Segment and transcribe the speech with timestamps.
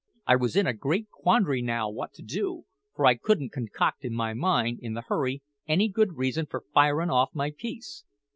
[0.25, 2.65] I was in a great quandary now what to do,
[2.95, 7.11] for I couldn't concoct in my mind, in the hurry, any good reason for firin'
[7.11, 8.03] off my piece.